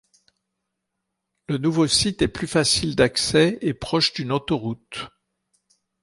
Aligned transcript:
Le 1.47 1.59
nouveau 1.59 1.85
site 1.85 2.23
est 2.23 2.27
plus 2.27 2.47
facile 2.47 2.95
d'accès 2.95 3.59
est 3.61 3.75
proche 3.75 4.13
d'une 4.13 4.31
autoroute. 4.31 5.07